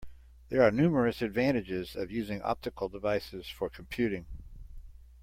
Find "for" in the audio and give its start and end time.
3.49-3.69